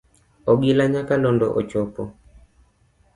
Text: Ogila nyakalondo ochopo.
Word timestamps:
Ogila 0.51 0.83
nyakalondo 0.91 1.47
ochopo. 1.59 2.01